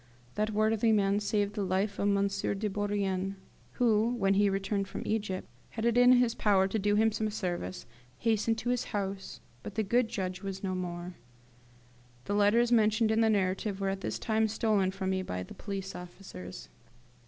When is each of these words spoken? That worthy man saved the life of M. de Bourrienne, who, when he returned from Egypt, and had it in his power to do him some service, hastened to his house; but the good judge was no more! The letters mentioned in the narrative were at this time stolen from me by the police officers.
That 0.33 0.49
worthy 0.49 0.91
man 0.91 1.19
saved 1.19 1.53
the 1.53 1.61
life 1.63 1.99
of 1.99 2.07
M. 2.07 2.25
de 2.27 2.67
Bourrienne, 2.71 3.35
who, 3.73 4.15
when 4.15 4.33
he 4.33 4.49
returned 4.49 4.87
from 4.87 5.03
Egypt, 5.05 5.47
and 5.47 5.75
had 5.75 5.85
it 5.85 5.95
in 5.95 6.13
his 6.13 6.33
power 6.33 6.67
to 6.69 6.79
do 6.79 6.95
him 6.95 7.11
some 7.11 7.29
service, 7.29 7.85
hastened 8.17 8.57
to 8.57 8.69
his 8.71 8.85
house; 8.97 9.41
but 9.61 9.75
the 9.75 9.83
good 9.83 10.07
judge 10.07 10.41
was 10.41 10.63
no 10.63 10.73
more! 10.73 11.17
The 12.25 12.33
letters 12.33 12.71
mentioned 12.71 13.11
in 13.11 13.21
the 13.21 13.29
narrative 13.29 13.79
were 13.79 13.89
at 13.89 14.01
this 14.01 14.17
time 14.17 14.47
stolen 14.47 14.89
from 14.89 15.11
me 15.11 15.21
by 15.21 15.43
the 15.43 15.53
police 15.53 15.93
officers. 15.93 16.69